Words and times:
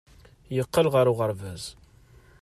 Yeqqel 0.55 0.87
ɣer 0.93 1.05
uɣerbaz. 1.11 1.63